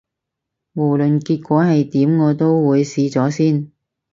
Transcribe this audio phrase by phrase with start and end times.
[0.73, 3.71] 無論結果係點，我都會試咗先